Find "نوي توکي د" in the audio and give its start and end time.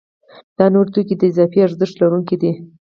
0.73-1.23